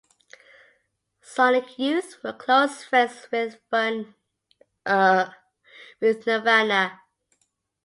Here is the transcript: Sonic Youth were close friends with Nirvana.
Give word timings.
Sonic 1.21 1.77
Youth 1.77 2.23
were 2.23 2.33
close 2.33 2.83
friends 2.83 3.27
with 3.31 3.57
Nirvana. 6.01 7.01